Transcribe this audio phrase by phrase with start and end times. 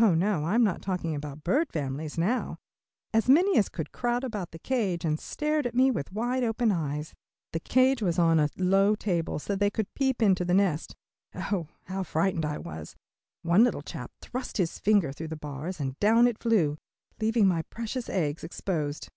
[0.00, 2.56] Oh, no, I'm not talking about bird families now.
[3.12, 6.72] As many as could crowded about the cage and stared at me with wide open
[6.72, 7.12] eyes.
[7.52, 10.96] The cage was on a low table so they could peep into the nest.
[11.34, 12.96] Oh, how frightened I was.
[13.42, 16.78] One little chap thrust his finger through the bars, and down I flew,
[17.20, 19.10] leaving my precious eggs exposed.